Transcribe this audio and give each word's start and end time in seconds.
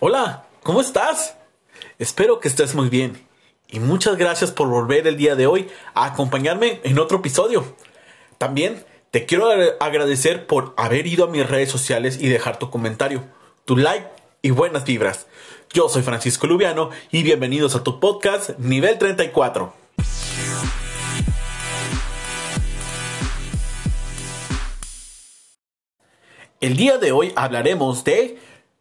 Hola, 0.00 0.44
¿cómo 0.62 0.80
estás? 0.80 1.36
Espero 1.98 2.38
que 2.38 2.46
estés 2.46 2.76
muy 2.76 2.88
bien. 2.88 3.20
Y 3.66 3.80
muchas 3.80 4.16
gracias 4.16 4.52
por 4.52 4.68
volver 4.68 5.08
el 5.08 5.16
día 5.16 5.34
de 5.34 5.48
hoy 5.48 5.66
a 5.92 6.04
acompañarme 6.04 6.80
en 6.84 7.00
otro 7.00 7.18
episodio. 7.18 7.64
También 8.38 8.84
te 9.10 9.26
quiero 9.26 9.50
agradecer 9.80 10.46
por 10.46 10.72
haber 10.76 11.08
ido 11.08 11.24
a 11.24 11.28
mis 11.28 11.50
redes 11.50 11.68
sociales 11.72 12.20
y 12.20 12.28
dejar 12.28 12.60
tu 12.60 12.70
comentario, 12.70 13.24
tu 13.64 13.76
like 13.76 14.06
y 14.40 14.50
buenas 14.50 14.84
vibras. 14.84 15.26
Yo 15.72 15.88
soy 15.88 16.02
Francisco 16.02 16.46
Lubiano 16.46 16.90
y 17.10 17.24
bienvenidos 17.24 17.74
a 17.74 17.82
tu 17.82 17.98
podcast 17.98 18.50
Nivel 18.58 18.98
34. 18.98 19.74
El 26.60 26.76
día 26.76 26.98
de 26.98 27.10
hoy 27.10 27.32
hablaremos 27.34 28.04
de 28.04 28.38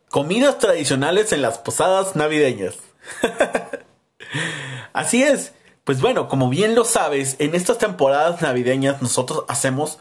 comidas 0.09 0.59
tradicionales 0.59 1.31
en 1.33 1.41
las 1.41 1.57
posadas 1.57 2.15
navideñas. 2.15 2.75
Así 4.93 5.23
es. 5.23 5.53
Pues 5.83 6.01
bueno, 6.01 6.27
como 6.27 6.49
bien 6.49 6.75
lo 6.75 6.83
sabes, 6.83 7.37
en 7.39 7.55
estas 7.55 7.77
temporadas 7.77 8.41
navideñas 8.41 9.01
nosotros 9.01 9.45
hacemos 9.47 9.99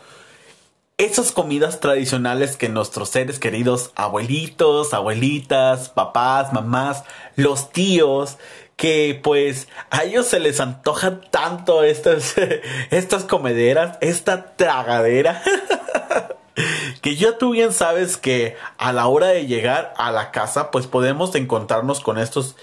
esas 0.98 1.30
comidas 1.30 1.78
tradicionales 1.78 2.56
que 2.56 2.68
nuestros 2.68 3.10
seres 3.10 3.38
queridos, 3.38 3.92
abuelitos, 3.94 4.94
abuelitas, 4.94 5.90
papás, 5.90 6.52
mamás, 6.52 7.04
los 7.36 7.70
tíos, 7.70 8.38
que 8.76 9.20
pues 9.22 9.68
a 9.90 10.04
ellos 10.04 10.26
se 10.26 10.40
les 10.40 10.58
antoja 10.58 11.20
tanto 11.20 11.84
estas, 11.84 12.34
estas 12.90 13.24
comederas, 13.24 13.98
esta 14.00 14.56
tragadera. 14.56 15.42
que 17.02 17.16
ya 17.16 17.38
tú 17.38 17.50
bien 17.50 17.72
sabes 17.72 18.16
que 18.16 18.56
a 18.78 18.92
la 18.92 19.06
hora 19.06 19.28
de 19.28 19.46
llegar 19.46 19.94
a 19.96 20.10
la 20.10 20.30
casa 20.30 20.70
pues 20.70 20.86
podemos 20.86 21.34
encontrarnos 21.34 22.00
con 22.00 22.18
estos, 22.18 22.56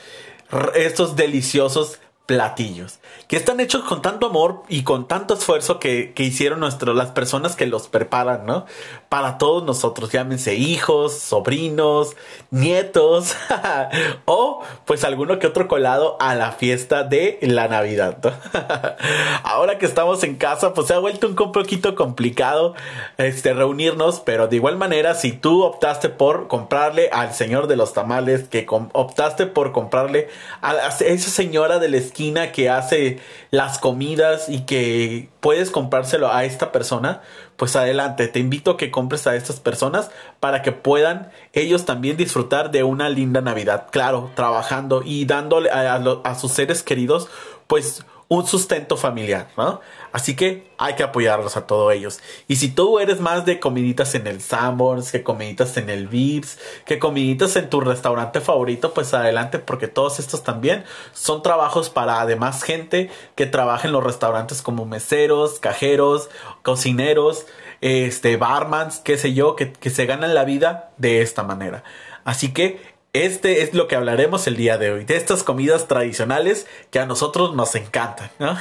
estos 0.76 1.16
deliciosos 1.16 2.00
platillos 2.26 3.00
que 3.28 3.36
están 3.36 3.60
hechos 3.60 3.84
con 3.84 4.02
tanto 4.02 4.28
amor 4.28 4.64
y 4.70 4.84
con 4.84 5.08
tanto 5.08 5.34
esfuerzo 5.34 5.80
que, 5.80 6.14
que 6.14 6.24
hicieron 6.24 6.62
nuestro, 6.62 6.94
las 6.94 7.12
personas 7.12 7.56
que 7.56 7.66
los 7.66 7.88
preparan, 7.88 8.46
¿no? 8.46 8.66
Para 9.10 9.38
todos 9.38 9.64
nosotros, 9.64 10.12
llámense 10.12 10.56
hijos, 10.56 11.14
sobrinos, 11.18 12.16
nietos 12.50 13.36
o 14.26 14.62
pues 14.86 15.04
alguno 15.04 15.40
que 15.40 15.48
otro 15.48 15.68
colado 15.68 16.16
a 16.20 16.36
la 16.36 16.54
fiesta 16.54 17.04
de 17.04 17.40
la 17.42 17.68
Navidad. 17.68 18.18
Ahora 19.44 19.78
que 19.78 19.86
estamos 19.86 20.24
en 20.24 20.36
casa, 20.36 20.74
pues 20.74 20.88
se 20.88 20.94
ha 20.94 21.00
vuelto 21.00 21.28
un 21.28 21.36
poquito 21.36 21.96
complicado 21.96 22.76
este, 23.18 23.54
reunirnos, 23.54 24.20
pero 24.20 24.48
de 24.48 24.56
igual 24.56 24.78
manera, 24.78 25.16
si 25.16 25.32
tú 25.34 25.64
optaste 25.64 26.10
por 26.10 26.48
comprarle 26.48 27.10
al 27.12 27.34
señor 27.34 27.68
de 27.68 27.76
los 27.76 27.94
tamales, 27.94 28.48
que 28.48 28.66
optaste 28.70 29.46
por 29.46 29.72
comprarle 29.72 30.30
a 30.62 30.88
esa 30.88 31.30
señora 31.30 31.80
de 31.80 31.90
la 31.90 31.98
esquina 32.14 32.52
que 32.52 32.70
hace 32.70 33.20
las 33.50 33.80
comidas 33.80 34.48
y 34.48 34.62
que 34.62 35.30
puedes 35.40 35.72
comprárselo 35.72 36.32
a 36.32 36.46
esta 36.46 36.72
persona, 36.72 37.22
pues 37.58 37.76
adelante, 37.76 38.28
te 38.28 38.40
invito 38.40 38.72
a 38.72 38.78
que 38.78 38.92
compres 38.92 39.26
a 39.26 39.36
estas 39.36 39.60
personas 39.60 40.12
para 40.40 40.62
que 40.62 40.72
puedan 40.72 41.32
ellos 41.54 41.86
también 41.86 42.16
disfrutar 42.16 42.70
de 42.70 42.84
una 42.84 43.10
linda 43.10 43.42
Navidad, 43.42 43.88
claro, 43.92 44.32
trabajando 44.36 45.02
y 45.04 45.26
dándole 45.26 45.72
a, 45.72 45.96
a 45.96 46.36
sus 46.36 46.52
seres 46.52 46.84
queridos 46.84 47.28
pues 47.68 48.06
un 48.34 48.48
sustento 48.48 48.98
familiar, 48.98 49.48
¿no? 49.58 49.80
Así 50.12 50.36
que 50.36 50.72
hay 50.78 50.96
que 50.96 51.04
apoyarlos 51.04 51.56
a 51.58 51.68
todos 51.68 51.94
ellos. 51.94 52.20
Y 52.48 52.56
si 52.56 52.70
tú 52.70 53.00
eres 53.00 53.20
más 53.20 53.46
de 53.46 53.60
comiditas 53.60 54.16
en 54.16 54.28
el 54.28 54.42
Sanborns, 54.42 55.12
que 55.12 55.24
comiditas 55.24 55.78
en 55.78 55.90
el 55.90 56.08
Vips, 56.08 56.58
que 56.86 57.00
comiditas 57.00 57.56
en 57.56 57.70
tu 57.70 57.80
restaurante 57.80 58.42
favorito, 58.42 58.94
pues 58.94 59.14
adelante, 59.14 59.60
porque 59.60 59.88
todos 59.88 60.20
estos 60.20 60.44
también 60.44 60.84
son 61.14 61.44
trabajos 61.44 61.90
para 61.90 62.22
además 62.22 62.64
gente 62.64 63.12
que 63.36 63.46
trabaja 63.46 63.88
en 63.88 63.94
los 63.94 64.04
restaurantes 64.04 64.62
como 64.62 64.86
meseros, 64.86 65.60
cajeros, 65.60 66.30
cocineros, 66.64 67.46
este, 67.82 68.38
barmans, 68.38 69.00
qué 69.00 69.18
sé 69.18 69.34
yo, 69.34 69.56
que, 69.56 69.74
que 69.74 69.90
se 69.90 70.06
ganan 70.06 70.34
la 70.34 70.44
vida 70.44 70.92
de 70.98 71.22
esta 71.22 71.44
manera. 71.44 71.84
Así 72.26 72.54
que 72.54 72.93
este 73.14 73.62
es 73.62 73.76
lo 73.76 73.88
que 73.88 73.96
hablaremos 73.96 74.48
el 74.48 74.58
día 74.58 74.80
de 74.80 74.92
hoy, 74.92 75.06
de 75.06 75.16
estas 75.16 75.44
comidas 75.44 75.88
tradicionales 75.88 76.66
que 76.90 76.98
a 77.00 77.06
nosotros 77.06 77.54
nos 77.54 77.76
encantan, 77.76 78.32
¿no? 78.40 78.58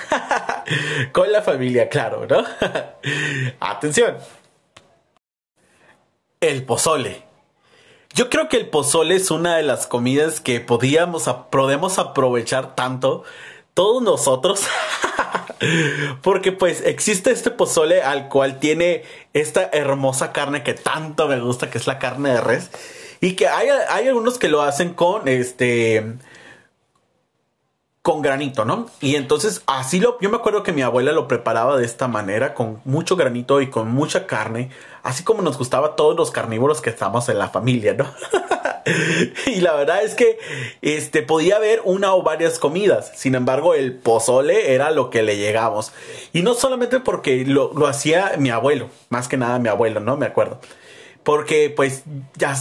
Con 1.13 1.33
la 1.33 1.41
familia, 1.41 1.89
claro, 1.89 2.27
¿no? 2.29 2.45
Atención. 3.61 4.19
El 6.41 6.65
pozole. 6.65 7.23
Yo 8.15 8.29
creo 8.29 8.51
que 8.51 8.59
el 8.59 8.69
pozole 8.69 9.15
es 9.15 9.31
una 9.31 9.57
de 9.57 9.63
las 9.63 9.87
comidas 9.87 10.41
que 10.41 10.61
podíamos, 10.61 11.31
podemos 11.51 11.99
aprovechar 11.99 12.75
tanto 12.75 13.25
todos 13.73 14.03
nosotros. 14.03 14.67
Porque 16.23 16.53
pues 16.53 16.83
existe 16.85 17.31
este 17.31 17.51
pozole 17.51 18.03
al 18.03 18.29
cual 18.29 18.59
tiene 18.59 19.05
esta 19.33 19.71
hermosa 19.73 20.33
carne 20.33 20.63
que 20.63 20.75
tanto 20.75 21.27
me 21.27 21.41
gusta, 21.41 21.71
que 21.71 21.79
es 21.79 21.87
la 21.87 21.99
carne 21.99 22.35
de 22.35 22.41
res 22.43 22.71
y 23.23 23.35
que 23.37 23.47
hay, 23.47 23.69
hay 23.89 24.09
algunos 24.09 24.37
que 24.37 24.49
lo 24.49 24.63
hacen 24.63 24.95
con 24.95 25.29
este 25.29 26.17
con 28.03 28.21
granito, 28.21 28.65
¿no? 28.65 28.91
Y 29.01 29.15
entonces 29.15 29.63
así 29.69 30.01
lo, 30.01 30.19
yo 30.21 30.29
me 30.29 30.37
acuerdo 30.37 30.65
que 30.65 30.73
mi 30.73 30.83
abuela 30.83 31.13
lo 31.13 31.29
preparaba 31.29 31.77
de 31.77 31.85
esta 31.85 32.09
manera, 32.09 32.53
con 32.53 32.81
mucho 32.85 33.15
granito 33.15 33.61
y 33.61 33.71
con 33.71 33.93
mucha 33.93 34.27
carne, 34.27 34.71
así 35.05 35.23
como 35.23 35.41
nos 35.41 35.57
gustaba 35.57 35.87
a 35.87 35.95
todos 35.95 36.17
los 36.17 36.33
carnívoros 36.33 36.81
que 36.81 36.91
estamos 36.91 37.29
en 37.29 37.39
la 37.39 37.49
familia, 37.49 37.95
¿no? 37.95 38.13
y 39.47 39.61
la 39.61 39.75
verdad 39.75 40.03
es 40.03 40.17
que 40.17 40.41
este 40.81 41.23
podía 41.23 41.57
haber 41.57 41.81
una 41.85 42.15
o 42.15 42.25
varias 42.25 42.59
comidas, 42.59 43.13
sin 43.15 43.37
embargo 43.37 43.75
el 43.75 43.95
pozole 43.95 44.75
era 44.75 44.91
lo 44.91 45.11
que 45.11 45.23
le 45.23 45.37
llegamos. 45.37 45.93
Y 46.33 46.43
no 46.43 46.55
solamente 46.55 46.99
porque 46.99 47.45
lo, 47.47 47.73
lo 47.73 47.87
hacía 47.87 48.33
mi 48.37 48.51
abuelo, 48.51 48.91
más 49.11 49.29
que 49.29 49.37
nada 49.37 49.61
mi 49.61 49.69
abuelo, 49.69 50.01
¿no? 50.01 50.17
Me 50.17 50.27
acuerdo. 50.27 50.59
Porque 51.23 51.71
pues 51.71 52.03
ya 52.37 52.57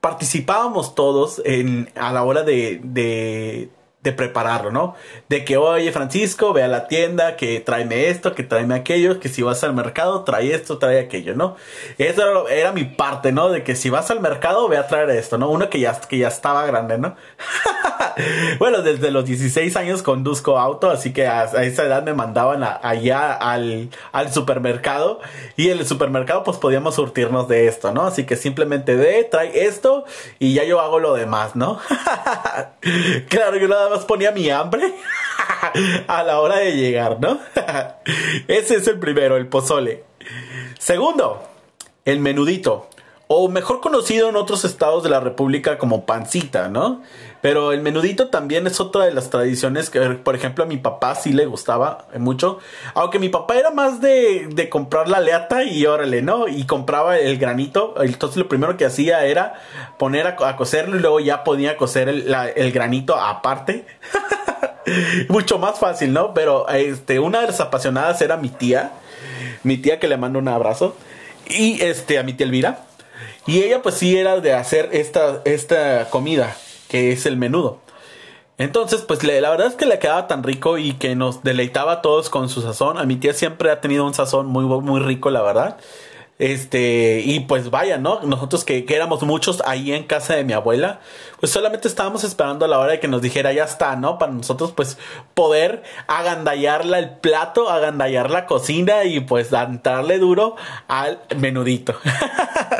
participábamos 0.00 0.94
todos 0.94 1.42
en, 1.44 1.90
a 1.94 2.12
la 2.12 2.22
hora 2.24 2.42
de, 2.42 2.80
de, 2.82 3.70
prepararlo, 4.12 4.72
¿no? 4.72 4.94
De 5.28 5.44
que, 5.44 5.56
oye, 5.56 5.92
Francisco, 5.92 6.52
ve 6.52 6.62
a 6.62 6.68
la 6.68 6.88
tienda, 6.88 7.36
que 7.36 7.60
tráeme 7.60 8.08
esto, 8.08 8.34
que 8.34 8.42
tráeme 8.42 8.74
aquello, 8.74 9.20
que 9.20 9.28
si 9.28 9.42
vas 9.42 9.62
al 9.62 9.74
mercado, 9.74 10.24
trae 10.24 10.54
esto, 10.54 10.78
trae 10.78 10.98
aquello, 10.98 11.34
¿no? 11.36 11.56
Eso 11.98 12.48
era, 12.48 12.72
mi 12.72 12.84
parte, 12.84 13.30
¿no? 13.30 13.50
De 13.50 13.62
que 13.62 13.76
si 13.76 13.90
vas 13.90 14.10
al 14.10 14.20
mercado, 14.20 14.68
ve 14.68 14.78
a 14.78 14.86
traer 14.86 15.10
esto, 15.10 15.38
¿no? 15.38 15.50
Uno 15.50 15.68
que 15.68 15.80
ya, 15.80 16.00
que 16.00 16.18
ya 16.18 16.28
estaba 16.28 16.64
grande, 16.66 16.98
¿no? 16.98 17.14
bueno, 18.58 18.82
desde 18.82 19.10
los 19.10 19.24
16 19.24 19.76
años 19.76 20.02
conduzco 20.02 20.58
auto, 20.58 20.90
así 20.90 21.12
que 21.12 21.26
a, 21.26 21.44
esa 21.62 21.84
edad 21.84 22.02
me 22.02 22.14
mandaban 22.14 22.62
allá 22.62 23.32
al, 23.32 23.90
al, 24.12 24.32
supermercado 24.32 25.20
y 25.56 25.70
en 25.70 25.78
el 25.78 25.86
supermercado 25.86 26.44
pues 26.44 26.58
podíamos 26.58 26.94
surtirnos 26.94 27.48
de 27.48 27.68
esto, 27.68 27.92
¿no? 27.92 28.06
Así 28.06 28.24
que 28.24 28.36
simplemente 28.36 28.94
ve, 28.96 29.28
trae 29.30 29.66
esto 29.66 30.04
y 30.38 30.54
ya 30.54 30.64
yo 30.64 30.80
hago 30.80 30.98
lo 30.98 31.14
demás, 31.14 31.56
¿no? 31.56 31.78
claro, 33.28 33.56
yo 33.56 33.68
nada 33.68 33.88
más 33.90 34.04
ponía 34.04 34.32
mi 34.32 34.50
hambre 34.50 34.94
a 36.06 36.22
la 36.22 36.40
hora 36.40 36.58
de 36.58 36.76
llegar, 36.76 37.18
¿no? 37.20 37.38
Ese 38.48 38.76
es 38.76 38.86
el 38.86 38.98
primero, 38.98 39.36
el 39.36 39.48
pozole. 39.48 40.04
Segundo, 40.78 41.42
el 42.04 42.20
menudito 42.20 42.88
o 43.32 43.48
mejor 43.48 43.80
conocido 43.80 44.28
en 44.28 44.34
otros 44.34 44.64
estados 44.64 45.04
de 45.04 45.08
la 45.08 45.20
República 45.20 45.78
como 45.78 46.04
pancita, 46.04 46.68
¿no? 46.68 47.02
Pero 47.40 47.72
el 47.72 47.80
menudito 47.80 48.28
también 48.28 48.66
es 48.66 48.80
otra 48.80 49.04
de 49.04 49.12
las 49.12 49.30
tradiciones 49.30 49.88
que, 49.88 50.00
por 50.00 50.34
ejemplo, 50.34 50.64
a 50.64 50.66
mi 50.66 50.76
papá 50.76 51.14
sí 51.14 51.32
le 51.32 51.46
gustaba 51.46 52.06
mucho. 52.18 52.58
Aunque 52.94 53.18
mi 53.18 53.28
papá 53.28 53.56
era 53.56 53.70
más 53.70 54.00
de, 54.00 54.48
de 54.50 54.68
comprar 54.68 55.08
la 55.08 55.20
leata 55.20 55.64
y 55.64 55.86
órale, 55.86 56.22
¿no? 56.22 56.48
Y 56.48 56.64
compraba 56.64 57.18
el 57.18 57.38
granito. 57.38 57.94
Entonces 58.02 58.36
lo 58.36 58.48
primero 58.48 58.76
que 58.76 58.84
hacía 58.84 59.24
era 59.24 59.54
poner 59.98 60.26
a, 60.26 60.56
cocerlo 60.56 60.96
y 60.96 61.00
luego 61.00 61.20
ya 61.20 61.44
podía 61.44 61.76
cocer 61.76 62.08
el, 62.08 62.34
el 62.56 62.72
granito 62.72 63.16
aparte. 63.16 63.86
Mucho 65.28 65.58
más 65.58 65.78
fácil, 65.78 66.12
¿no? 66.12 66.34
Pero 66.34 66.68
este, 66.68 67.20
una 67.20 67.40
de 67.40 67.46
las 67.46 67.60
apasionadas 67.60 68.20
era 68.20 68.36
mi 68.36 68.50
tía. 68.50 68.92
Mi 69.62 69.78
tía 69.78 69.98
que 69.98 70.08
le 70.08 70.16
mando 70.16 70.38
un 70.38 70.48
abrazo. 70.48 70.94
Y 71.48 71.82
este, 71.82 72.18
a 72.18 72.22
mi 72.22 72.34
tía 72.34 72.46
Elvira 72.46 72.84
y 73.46 73.62
ella 73.62 73.82
pues 73.82 73.96
sí 73.96 74.16
era 74.16 74.40
de 74.40 74.52
hacer 74.52 74.90
esta, 74.92 75.40
esta 75.44 76.08
comida, 76.10 76.56
que 76.90 77.12
es 77.12 77.24
el 77.24 77.38
menudo. 77.38 77.78
Entonces, 78.58 79.00
pues 79.00 79.24
la 79.24 79.48
verdad 79.48 79.68
es 79.68 79.74
que 79.74 79.86
le 79.86 79.98
quedaba 79.98 80.26
tan 80.26 80.42
rico 80.42 80.76
y 80.76 80.92
que 80.94 81.16
nos 81.16 81.42
deleitaba 81.42 81.92
a 81.92 82.02
todos 82.02 82.28
con 82.28 82.50
su 82.50 82.60
sazón. 82.60 82.98
A 82.98 83.04
mi 83.04 83.16
tía 83.16 83.32
siempre 83.32 83.70
ha 83.70 83.80
tenido 83.80 84.04
un 84.04 84.12
sazón 84.12 84.46
muy, 84.46 84.64
muy 84.64 85.00
rico, 85.00 85.30
la 85.30 85.40
verdad. 85.40 85.78
Este, 86.40 87.22
y 87.24 87.40
pues 87.40 87.70
vaya, 87.70 87.98
¿no? 87.98 88.22
Nosotros 88.22 88.64
que, 88.64 88.84
éramos 88.88 89.22
muchos 89.22 89.62
ahí 89.66 89.92
en 89.92 90.04
casa 90.04 90.34
de 90.34 90.44
mi 90.44 90.52
abuela, 90.54 91.00
pues 91.38 91.52
solamente 91.52 91.86
estábamos 91.86 92.24
esperando 92.24 92.64
a 92.64 92.68
la 92.68 92.78
hora 92.78 92.92
de 92.92 93.00
que 93.00 93.08
nos 93.08 93.22
dijera 93.22 93.52
ya 93.52 93.64
está, 93.64 93.94
¿no? 93.96 94.18
Para 94.18 94.32
nosotros 94.32 94.72
pues 94.72 94.98
poder 95.34 95.82
agandallarla 96.06 96.98
el 96.98 97.10
plato, 97.10 97.70
agandallar 97.70 98.30
la 98.30 98.46
cocina 98.46 99.04
y 99.04 99.20
pues 99.20 99.50
darle 99.50 100.18
duro 100.18 100.56
al 100.88 101.20
menudito. 101.36 101.94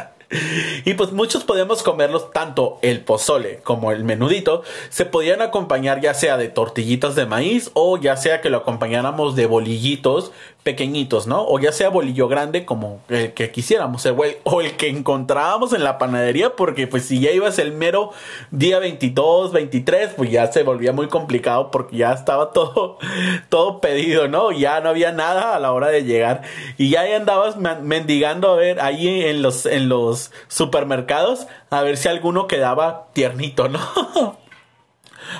y 0.85 0.95
pues 0.95 1.13
muchos 1.13 1.45
podíamos 1.45 1.83
comerlos, 1.83 2.31
tanto 2.31 2.79
el 2.83 3.01
pozole 3.01 3.61
como 3.65 3.91
el 3.93 4.05
menudito, 4.05 4.63
se 4.89 5.05
podían 5.05 5.43
acompañar 5.43 6.01
ya 6.01 6.15
sea 6.15 6.37
de 6.37 6.49
tortillitas 6.49 7.17
de 7.17 7.27
maíz 7.27 7.71
o 7.75 7.97
ya 7.99 8.17
sea 8.17 8.41
que 8.41 8.51
lo 8.51 8.59
acompañáramos 8.59 9.35
de 9.35 9.47
bolillitos 9.47 10.33
pequeñitos, 10.63 11.27
¿no? 11.27 11.47
O 11.47 11.59
ya 11.59 11.73
sea 11.73 11.89
bolillo 11.89 12.29
grande 12.29 12.65
como 12.65 13.01
el 13.09 13.33
que 13.33 13.51
quisiéramos, 13.51 14.07
o 14.45 14.61
el 14.61 14.77
que 14.77 14.89
encontrábamos 14.89 15.73
en 15.73 15.85
la 15.85 15.99
panadería, 15.99 16.57
porque 16.57 16.87
pues 16.87 17.07
si 17.07 17.21
ya 17.21 17.31
ibas 17.31 17.59
el 17.59 17.73
mero 17.73 18.13
día 18.51 18.79
22, 18.79 19.53
23, 19.53 20.11
pues 20.17 20.31
ya 20.31 20.51
se 20.53 20.63
volvía 20.63 20.93
muy 20.93 21.09
complicado 21.09 21.71
porque 21.71 21.97
ya 21.97 22.13
estaba 22.13 22.53
todo, 22.53 22.99
todo 23.49 23.81
pedido, 23.81 24.29
¿no? 24.29 24.53
Ya 24.53 24.81
no 24.81 24.91
había 24.91 25.13
nada 25.13 25.55
a 25.55 25.59
la 25.59 25.73
hora 25.73 25.89
de 25.89 26.05
llegar 26.05 26.43
y 26.77 26.91
ya 26.91 27.05
andabas 27.17 27.57
mendigando 27.57 28.53
a 28.53 28.57
ver 28.57 28.81
ahí 28.81 29.25
en 29.25 29.43
los, 29.43 29.67
en 29.67 29.89
los 29.89 30.31
supermercados 30.49 31.47
a 31.71 31.83
ver 31.83 31.97
si 31.97 32.09
alguno 32.09 32.47
quedaba 32.47 33.09
tiernito, 33.13 33.69
¿no? 33.69 33.81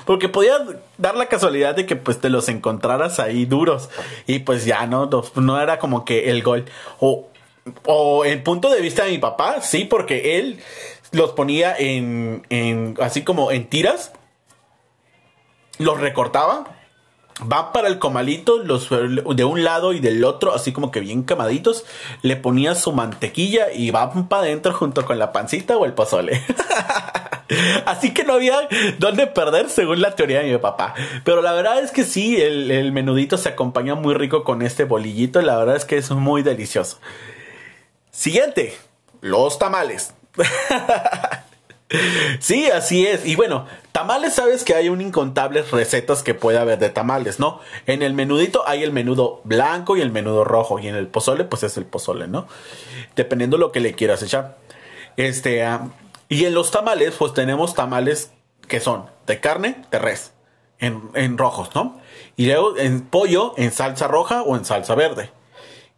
Porque 0.05 0.29
podía 0.29 0.57
dar 0.97 1.15
la 1.15 1.27
casualidad 1.27 1.75
de 1.75 1.85
que 1.85 1.95
pues 1.95 2.19
te 2.19 2.29
los 2.29 2.49
encontraras 2.49 3.19
ahí 3.19 3.45
duros. 3.45 3.89
Y 4.27 4.39
pues 4.39 4.65
ya 4.65 4.85
no, 4.85 5.09
no, 5.35 5.61
era 5.61 5.79
como 5.79 6.05
que 6.05 6.29
el 6.29 6.43
gol. 6.43 6.65
O, 6.99 7.27
o 7.85 8.25
el 8.25 8.43
punto 8.43 8.69
de 8.69 8.81
vista 8.81 9.05
de 9.05 9.11
mi 9.11 9.17
papá, 9.17 9.61
sí, 9.61 9.85
porque 9.85 10.39
él 10.39 10.59
los 11.11 11.31
ponía 11.31 11.75
en, 11.77 12.45
en 12.49 12.95
así 13.01 13.23
como 13.23 13.51
en 13.51 13.67
tiras. 13.67 14.11
Los 15.77 15.99
recortaba 15.99 16.81
van 17.43 17.71
para 17.71 17.87
el 17.87 17.99
comalito 17.99 18.59
los 18.59 18.89
de 18.89 19.43
un 19.43 19.63
lado 19.63 19.93
y 19.93 19.99
del 19.99 20.23
otro, 20.23 20.53
así 20.53 20.71
como 20.71 20.91
que 20.91 20.99
bien 20.99 21.23
quemaditos. 21.25 21.85
Le 22.21 22.35
ponía 22.35 22.75
su 22.75 22.91
mantequilla 22.91 23.71
y 23.73 23.91
van 23.91 24.27
para 24.27 24.43
adentro 24.43 24.73
junto 24.73 25.05
con 25.05 25.19
la 25.19 25.31
pancita 25.31 25.77
o 25.77 25.85
el 25.85 25.93
pozole. 25.93 26.41
así 27.85 28.13
que 28.13 28.23
no 28.23 28.33
había 28.33 28.67
dónde 28.99 29.27
perder 29.27 29.69
según 29.69 30.01
la 30.01 30.15
teoría 30.15 30.41
de 30.41 30.51
mi 30.51 30.57
papá. 30.57 30.93
Pero 31.23 31.41
la 31.41 31.53
verdad 31.53 31.79
es 31.83 31.91
que 31.91 32.03
sí, 32.03 32.41
el, 32.41 32.91
menudito 32.91 33.37
se 33.37 33.49
acompaña 33.49 33.95
muy 33.95 34.13
rico 34.13 34.43
con 34.43 34.61
este 34.61 34.83
bolillito. 34.83 35.41
La 35.41 35.57
verdad 35.57 35.75
es 35.75 35.85
que 35.85 35.97
es 35.97 36.11
muy 36.11 36.43
delicioso. 36.43 36.99
Siguiente, 38.11 38.77
los 39.21 39.59
tamales. 39.59 40.13
Sí, 42.39 42.69
así 42.69 43.05
es. 43.05 43.25
Y 43.25 43.35
bueno, 43.35 43.67
tamales, 43.91 44.35
sabes 44.35 44.63
que 44.63 44.75
hay 44.75 44.87
un 44.87 45.01
incontables 45.01 45.71
recetas 45.71 46.23
que 46.23 46.33
puede 46.33 46.57
haber 46.57 46.79
de 46.79 46.89
tamales, 46.89 47.37
¿no? 47.37 47.59
En 47.85 48.01
el 48.01 48.13
menudito 48.13 48.65
hay 48.65 48.83
el 48.83 48.93
menudo 48.93 49.41
blanco 49.43 49.97
y 49.97 50.01
el 50.01 50.09
menudo 50.09 50.45
rojo. 50.45 50.79
Y 50.79 50.87
en 50.87 50.95
el 50.95 51.07
pozole, 51.07 51.43
pues 51.43 51.63
es 51.63 51.75
el 51.75 51.83
pozole, 51.83 52.29
¿no? 52.29 52.47
Dependiendo 53.17 53.57
lo 53.57 53.73
que 53.73 53.81
le 53.81 53.93
quieras 53.93 54.23
echar. 54.23 54.57
Este, 55.17 55.65
ah, 55.65 55.89
y 56.31 56.45
en 56.45 56.53
los 56.53 56.71
tamales, 56.71 57.15
pues 57.19 57.33
tenemos 57.33 57.73
tamales 57.73 58.31
que 58.69 58.79
son 58.79 59.07
de 59.27 59.41
carne, 59.41 59.83
de 59.91 59.99
res, 59.99 60.31
en, 60.79 61.11
en 61.13 61.37
rojos, 61.37 61.75
¿no? 61.75 61.99
Y 62.37 62.45
luego 62.45 62.77
en 62.77 63.01
pollo, 63.01 63.53
en 63.57 63.73
salsa 63.73 64.07
roja 64.07 64.41
o 64.41 64.55
en 64.55 64.63
salsa 64.63 64.95
verde. 64.95 65.29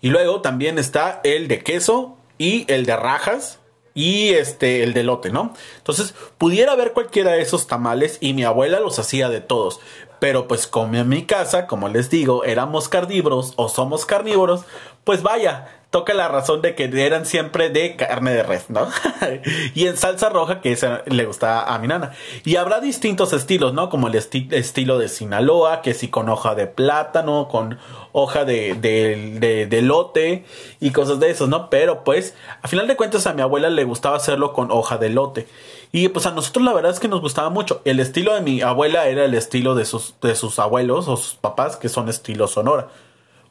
Y 0.01 0.09
luego 0.09 0.41
también 0.41 0.79
está 0.79 1.21
el 1.23 1.47
de 1.47 1.59
queso 1.59 2.17
y 2.39 2.65
el 2.67 2.87
de 2.87 2.95
rajas 2.95 3.59
y 3.93 4.29
este 4.29 4.81
el 4.81 4.95
delote, 4.95 5.29
¿no? 5.29 5.53
Entonces, 5.77 6.15
pudiera 6.39 6.71
haber 6.71 6.93
cualquiera 6.93 7.33
de 7.33 7.43
esos 7.43 7.67
tamales 7.67 8.17
y 8.19 8.33
mi 8.33 8.43
abuela 8.43 8.79
los 8.79 8.97
hacía 8.97 9.29
de 9.29 9.39
todos. 9.39 9.81
Pero 10.17 10.47
pues 10.47 10.65
como 10.65 10.95
en 10.95 11.09
mi 11.09 11.27
casa, 11.27 11.67
como 11.67 11.89
les 11.89 12.09
digo, 12.09 12.43
éramos 12.43 12.89
carnívoros 12.89 13.53
o 13.55 13.69
somos 13.69 14.07
carnívoros, 14.07 14.63
pues 15.03 15.21
vaya, 15.21 15.82
toca 15.93 16.15
la 16.15 16.27
razón 16.27 16.63
de 16.63 16.73
que 16.73 16.85
eran 16.85 17.27
siempre 17.27 17.69
de 17.69 17.95
carne 17.95 18.33
de 18.33 18.41
res, 18.41 18.71
¿no? 18.71 18.87
y 19.75 19.85
en 19.85 19.95
salsa 19.95 20.29
roja, 20.29 20.59
que 20.59 20.71
esa 20.71 21.03
le 21.05 21.23
gustaba 21.23 21.71
a 21.71 21.77
mi 21.77 21.87
nana. 21.87 22.13
Y 22.43 22.55
habrá 22.55 22.79
distintos 22.79 23.31
estilos, 23.31 23.75
¿no? 23.75 23.91
Como 23.91 24.07
el 24.07 24.15
estilo 24.15 24.97
de 24.97 25.07
Sinaloa, 25.07 25.83
que 25.83 25.93
sí 25.93 26.07
con 26.07 26.29
hoja 26.29 26.55
de 26.55 26.65
plátano, 26.65 27.47
con 27.47 27.77
hoja 28.11 28.43
de, 28.43 28.73
de, 28.73 29.81
lote 29.83 30.45
y 30.79 30.89
cosas 30.89 31.19
de 31.19 31.29
esos, 31.29 31.47
¿no? 31.47 31.69
Pero 31.69 32.03
pues, 32.03 32.33
a 32.63 32.67
final 32.67 32.87
de 32.87 32.95
cuentas, 32.95 33.27
a 33.27 33.33
mi 33.33 33.43
abuela 33.43 33.69
le 33.69 33.83
gustaba 33.83 34.17
hacerlo 34.17 34.51
con 34.51 34.71
hoja 34.71 34.97
de 34.97 35.09
lote. 35.09 35.47
Y 35.91 36.07
pues 36.07 36.25
a 36.25 36.31
nosotros 36.31 36.65
la 36.65 36.73
verdad 36.73 36.91
es 36.91 36.99
que 36.99 37.07
nos 37.07 37.21
gustaba 37.21 37.51
mucho. 37.51 37.83
El 37.85 37.99
estilo 37.99 38.33
de 38.33 38.41
mi 38.41 38.63
abuela 38.63 39.05
era 39.09 39.25
el 39.25 39.35
estilo 39.35 39.75
de 39.75 39.85
sus, 39.85 40.15
de 40.23 40.33
sus 40.33 40.57
abuelos 40.57 41.07
o 41.07 41.17
sus 41.17 41.35
papás, 41.35 41.77
que 41.77 41.87
son 41.87 42.09
estilo 42.09 42.47
sonora. 42.47 42.87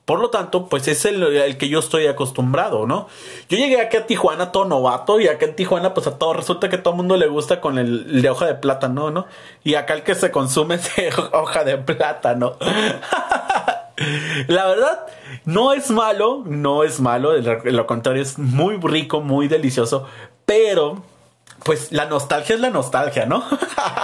Por 0.04 0.19
lo 0.19 0.31
tanto, 0.31 0.66
pues 0.66 0.88
es 0.88 1.04
el, 1.04 1.56
que 1.58 1.69
yo 1.69 1.78
estoy 1.78 2.08
acostumbrado, 2.08 2.87
¿no? 2.87 3.06
Yo 3.49 3.56
llegué 3.56 3.81
aquí 3.81 3.96
a 3.96 4.06
Tijuana 4.06 4.50
todo 4.50 4.64
novato 4.64 5.20
y 5.20 5.28
acá 5.28 5.46
en 5.46 5.54
Tijuana 5.54 5.94
pues 5.94 6.08
a 6.08 6.19
todo 6.19 6.32
resulta 6.32 6.69
que 6.69 6.76
todo 6.76 6.94
el 6.94 6.96
mundo 6.96 7.16
le 7.16 7.28
gusta 7.28 7.60
con 7.60 7.78
el, 7.78 8.20
de 8.20 8.28
hoja 8.28 8.46
de 8.46 8.56
plátano, 8.56 9.12
¿no? 9.12 9.26
Y 9.62 9.76
acá 9.76 9.94
el 9.94 10.02
que 10.02 10.16
se 10.16 10.32
consume 10.32 10.75
es 10.76 10.96
de 10.96 11.12
hoja 11.32 11.62
de 11.62 11.78
plátano. 11.78 12.56
La 14.49 14.66
verdad, 14.66 15.06
no 15.44 15.72
es 15.72 15.90
malo, 15.90 16.43
no 16.46 16.82
es 16.82 16.98
malo, 16.98 17.34
lo 17.37 17.87
contrario 17.87 18.22
es 18.22 18.38
muy 18.38 18.78
rico, 18.78 19.20
muy 19.20 19.46
delicioso, 19.46 20.06
pero 20.46 21.02
pues 21.64 21.92
la 21.92 22.06
nostalgia 22.06 22.54
es 22.54 22.60
la 22.60 22.70
nostalgia, 22.70 23.26
¿no? 23.26 23.44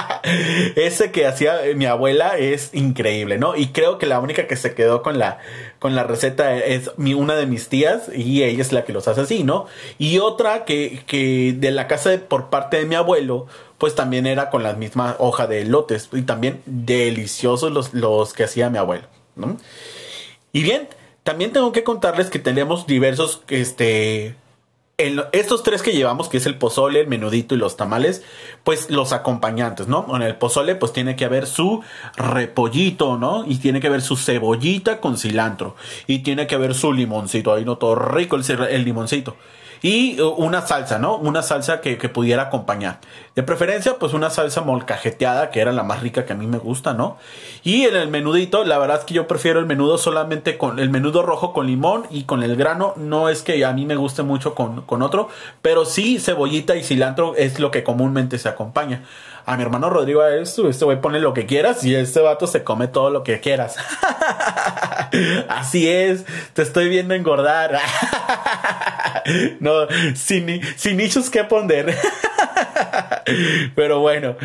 Ese 0.76 1.10
que 1.10 1.26
hacía 1.26 1.60
mi 1.74 1.86
abuela 1.86 2.38
es 2.38 2.70
increíble, 2.72 3.38
¿no? 3.38 3.56
Y 3.56 3.68
creo 3.68 3.98
que 3.98 4.06
la 4.06 4.20
única 4.20 4.46
que 4.46 4.56
se 4.56 4.74
quedó 4.74 5.02
con 5.02 5.18
la, 5.18 5.38
con 5.78 5.94
la 5.94 6.04
receta 6.04 6.56
es 6.56 6.90
mi, 6.96 7.14
una 7.14 7.34
de 7.34 7.46
mis 7.46 7.68
tías 7.68 8.10
y 8.14 8.44
ella 8.44 8.62
es 8.62 8.72
la 8.72 8.84
que 8.84 8.92
los 8.92 9.08
hace 9.08 9.22
así, 9.22 9.44
¿no? 9.44 9.66
Y 9.98 10.18
otra 10.18 10.64
que, 10.64 11.02
que 11.06 11.54
de 11.56 11.70
la 11.70 11.88
casa 11.88 12.10
por 12.28 12.50
parte 12.50 12.78
de 12.78 12.86
mi 12.86 12.94
abuelo, 12.94 13.46
pues 13.78 13.94
también 13.94 14.26
era 14.26 14.50
con 14.50 14.62
la 14.62 14.74
misma 14.74 15.16
hoja 15.18 15.46
de 15.46 15.64
lotes 15.64 16.08
y 16.12 16.22
también 16.22 16.62
deliciosos 16.66 17.72
los, 17.72 17.94
los 17.94 18.34
que 18.34 18.44
hacía 18.44 18.70
mi 18.70 18.78
abuelo, 18.78 19.06
¿no? 19.36 19.56
Y 20.52 20.62
bien, 20.62 20.88
también 21.22 21.52
tengo 21.52 21.72
que 21.72 21.84
contarles 21.84 22.30
que 22.30 22.38
tenemos 22.38 22.86
diversos, 22.86 23.42
este, 23.48 24.34
estos 24.98 25.62
tres 25.62 25.82
que 25.82 25.92
llevamos, 25.92 26.28
que 26.28 26.38
es 26.38 26.46
el 26.46 26.56
pozole, 26.56 27.00
el 27.00 27.06
menudito 27.06 27.54
y 27.54 27.58
los 27.58 27.76
tamales, 27.76 28.24
pues 28.64 28.90
los 28.90 29.12
acompañantes, 29.12 29.86
¿no? 29.86 30.04
En 30.16 30.22
el 30.22 30.34
pozole, 30.34 30.74
pues 30.74 30.92
tiene 30.92 31.14
que 31.14 31.24
haber 31.24 31.46
su 31.46 31.82
repollito, 32.16 33.16
¿no? 33.16 33.44
Y 33.46 33.58
tiene 33.58 33.80
que 33.80 33.86
haber 33.86 34.02
su 34.02 34.16
cebollita 34.16 35.00
con 35.00 35.16
cilantro. 35.16 35.76
Y 36.08 36.20
tiene 36.20 36.48
que 36.48 36.56
haber 36.56 36.74
su 36.74 36.92
limoncito. 36.92 37.54
Ahí 37.54 37.64
no 37.64 37.78
todo 37.78 37.94
rico 37.94 38.34
el, 38.34 38.44
el 38.68 38.84
limoncito 38.84 39.36
y 39.82 40.20
uh, 40.20 40.28
una 40.30 40.62
salsa, 40.62 40.98
¿no? 40.98 41.16
Una 41.16 41.42
salsa 41.42 41.80
que, 41.80 41.96
pudiera 42.08 42.44
acompañar. 42.44 42.98
De 43.34 43.42
preferencia, 43.42 43.96
pues 43.98 44.14
una 44.14 44.30
salsa 44.30 44.62
molcajeteada, 44.62 45.50
que 45.50 45.60
era 45.60 45.72
la 45.72 45.82
más 45.82 46.02
rica 46.02 46.24
que 46.24 46.32
a 46.32 46.36
mí 46.36 46.46
me 46.46 46.58
gusta, 46.58 46.94
¿no? 46.94 47.18
Y 47.62 47.84
en 47.84 47.96
el 47.96 48.08
menudito, 48.08 48.64
la 48.64 48.78
verdad 48.78 48.98
es 49.00 49.04
que 49.04 49.14
yo 49.14 49.28
prefiero 49.28 49.60
el 49.60 49.66
menudo 49.66 49.98
solamente 49.98 50.58
con 50.58 50.78
el 50.78 50.90
menudo 50.90 51.22
rojo 51.22 51.52
con 51.52 51.66
limón 51.66 52.06
y 52.10 52.24
con 52.24 52.42
el 52.42 52.56
grano. 52.56 52.94
No 52.96 53.28
es 53.28 53.42
que 53.42 53.64
a 53.64 53.72
mí 53.72 53.84
me 53.86 53.96
guste 53.96 54.22
mucho 54.22 54.54
con, 54.54 54.82
con 54.82 55.02
otro, 55.02 55.28
pero 55.62 55.84
sí 55.84 56.18
cebollita 56.18 56.76
y 56.76 56.82
cilantro 56.82 57.34
es 57.36 57.60
lo 57.60 57.70
que 57.70 57.84
comúnmente 57.84 58.38
se 58.38 58.48
acompaña 58.48 59.02
a 59.48 59.56
mi 59.56 59.62
hermano 59.62 59.88
Rodrigo 59.88 60.20
a 60.20 60.34
esto, 60.34 60.68
este 60.68 60.84
güey 60.84 61.00
pone 61.00 61.20
lo 61.20 61.32
que 61.32 61.46
quieras 61.46 61.82
y 61.82 61.94
este 61.94 62.20
vato 62.20 62.46
se 62.46 62.64
come 62.64 62.86
todo 62.86 63.08
lo 63.08 63.24
que 63.24 63.40
quieras. 63.40 63.76
Así 65.48 65.88
es, 65.88 66.26
te 66.52 66.60
estoy 66.60 66.90
viendo 66.90 67.14
engordar. 67.14 67.78
no, 69.60 69.86
sin, 70.14 70.60
sin 70.76 70.96
nichos 70.96 71.30
que 71.30 71.44
poner. 71.44 71.96
Pero 73.74 74.00
bueno, 74.00 74.36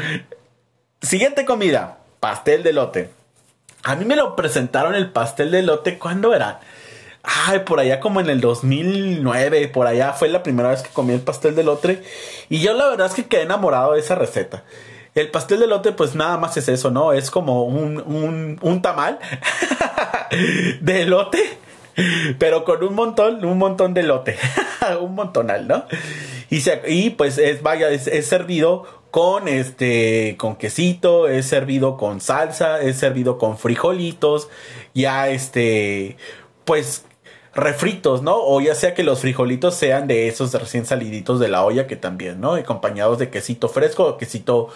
siguiente 1.02 1.46
comida, 1.46 2.00
pastel 2.20 2.64
de 2.64 2.74
lote. 2.74 3.10
A 3.84 3.96
mí 3.96 4.06
me 4.06 4.16
lo 4.16 4.36
presentaron 4.36 4.96
el 4.96 5.12
pastel 5.12 5.52
de 5.52 5.62
lote, 5.62 5.98
¿cuándo 6.00 6.34
era? 6.34 6.62
Ay, 7.24 7.60
por 7.60 7.80
allá 7.80 8.00
como 8.00 8.20
en 8.20 8.30
el 8.30 8.42
2009, 8.42 9.70
por 9.70 9.88
allá 9.88 10.14
fue 10.14 10.28
la 10.28 10.44
primera 10.44 10.70
vez 10.70 10.84
que 10.84 10.90
comí 10.90 11.14
el 11.14 11.22
pastel 11.22 11.56
de 11.56 11.64
lote. 11.64 12.04
Y 12.50 12.60
yo 12.60 12.74
la 12.74 12.90
verdad 12.90 13.08
es 13.08 13.14
que 13.14 13.26
quedé 13.26 13.44
enamorado 13.44 13.94
de 13.94 14.00
esa 14.00 14.16
receta. 14.16 14.64
El 15.16 15.30
pastel 15.30 15.60
de 15.60 15.68
lote, 15.68 15.92
pues 15.92 16.16
nada 16.16 16.38
más 16.38 16.58
es 16.58 16.68
eso, 16.68 16.92
¿no? 16.92 17.14
Es 17.14 17.30
como 17.30 17.64
un, 17.66 18.00
un, 18.00 18.58
un 18.62 18.82
tamal 18.82 19.20
de 20.82 21.06
lote, 21.06 21.53
pero 22.40 22.64
con 22.66 22.84
un 22.84 22.96
montón, 22.96 23.44
un 23.46 23.58
montón 23.58 23.94
de 23.94 24.04
lote, 24.04 24.38
un 25.02 25.16
montonal, 25.16 25.68
¿no? 25.68 25.86
Y, 26.50 26.62
se, 26.62 26.82
y 26.88 27.12
pues 27.12 27.38
es, 27.38 27.62
vaya, 27.62 27.90
es, 27.90 28.28
servido 28.28 28.86
con 29.12 29.48
este 29.48 30.36
con 30.38 30.56
quesito, 30.56 31.28
es 31.28 31.46
servido 31.46 31.98
con 31.98 32.22
salsa, 32.22 32.82
es 32.82 32.98
servido 32.98 33.38
con 33.38 33.58
frijolitos, 33.58 34.50
ya 34.94 35.30
este 35.30 36.18
pues 36.66 37.06
refritos, 37.56 38.24
¿no? 38.24 38.36
O 38.38 38.62
ya 38.62 38.76
sea 38.76 38.94
que 38.94 39.04
los 39.04 39.20
frijolitos 39.20 39.76
sean 39.76 40.08
de 40.08 40.28
esos 40.28 40.54
recién 40.54 40.86
saliditos 40.86 41.40
de 41.40 41.48
la 41.48 41.64
olla 41.64 41.88
que 41.88 41.96
también, 41.96 42.42
¿no? 42.42 42.56
Acompañados 42.56 43.20
de 43.20 43.30
quesito 43.30 43.70
fresco 43.70 44.06
o 44.06 44.18
quesito 44.18 44.70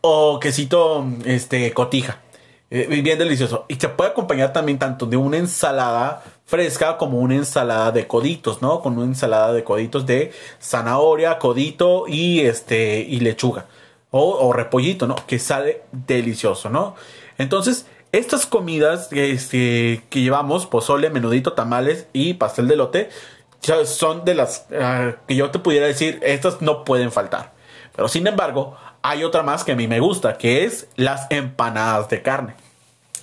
o 0.00 0.38
quesito 0.40 1.06
este 1.24 1.72
cotija. 1.72 2.20
Eh, 2.70 2.86
bien 3.02 3.18
delicioso. 3.18 3.64
Y 3.68 3.76
se 3.76 3.88
puede 3.88 4.10
acompañar 4.10 4.52
también 4.52 4.78
tanto 4.78 5.06
de 5.06 5.16
una 5.16 5.38
ensalada 5.38 6.22
fresca 6.44 6.98
como 6.98 7.18
una 7.18 7.34
ensalada 7.34 7.92
de 7.92 8.06
coditos, 8.06 8.60
¿no? 8.60 8.80
Con 8.80 8.96
una 8.98 9.06
ensalada 9.06 9.52
de 9.52 9.64
coditos 9.64 10.04
de 10.04 10.32
zanahoria, 10.60 11.38
codito 11.38 12.04
y 12.06 12.40
este 12.40 13.00
y 13.00 13.20
lechuga 13.20 13.66
o, 14.10 14.52
repollito, 14.52 15.06
¿no? 15.06 15.16
Que 15.26 15.38
sale 15.38 15.82
delicioso, 15.92 16.70
¿no? 16.70 16.94
Entonces, 17.36 17.86
estas 18.12 18.46
comidas 18.46 19.12
este, 19.12 20.02
que 20.08 20.20
llevamos, 20.20 20.66
pozole, 20.66 21.10
menudito, 21.10 21.52
tamales 21.52 22.06
y 22.12 22.34
pastel 22.34 22.68
de 22.68 22.76
lote, 22.76 23.10
son 23.84 24.24
de 24.24 24.34
las 24.34 24.66
ah, 24.80 25.16
que 25.26 25.36
yo 25.36 25.50
te 25.50 25.58
pudiera 25.58 25.86
decir, 25.86 26.20
estas 26.22 26.62
no 26.62 26.84
pueden 26.84 27.12
faltar. 27.12 27.52
Pero 27.94 28.08
sin 28.08 28.26
embargo, 28.26 28.76
hay 29.08 29.24
otra 29.24 29.42
más 29.42 29.64
que 29.64 29.72
a 29.72 29.74
mí 29.74 29.88
me 29.88 30.00
gusta, 30.00 30.36
que 30.36 30.64
es 30.64 30.86
las 30.96 31.28
empanadas 31.30 32.10
de 32.10 32.20
carne. 32.20 32.52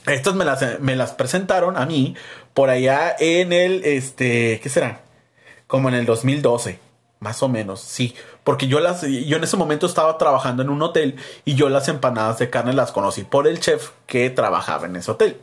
Estas 0.08 0.34
me 0.34 0.96
las, 0.96 1.12
presentaron 1.14 1.78
a 1.78 1.86
mí 1.86 2.16
por 2.56 2.72
allá 2.72 3.16
en 3.20 3.54
el, 3.54 3.86
este, 3.86 4.60
¿qué 4.64 4.70
será? 4.70 5.02
Como 5.68 5.90
en 5.90 5.94
el 5.94 6.08
2012, 6.08 6.80
más 7.20 7.44
o 7.44 7.50
menos, 7.50 7.82
sí. 7.82 8.16
Porque 8.44 8.66
yo 8.68 8.80
las, 8.80 9.04
yo 9.04 9.38
en 9.38 9.44
ese 9.44 9.58
momento 9.58 9.86
estaba 9.86 10.18
trabajando 10.18 10.64
en 10.64 10.72
un 10.72 10.82
hotel 10.82 11.18
y 11.44 11.54
yo 11.54 11.70
las 11.70 11.88
empanadas 11.88 12.40
de 12.40 12.50
carne 12.50 12.74
las 12.74 12.92
conocí 12.92 13.24
por 13.24 13.48
el 13.48 13.60
chef 13.60 13.92
que 14.08 14.32
trabajaba 14.32 14.88
en 14.88 14.96
ese 14.96 15.12
hotel. 15.12 15.40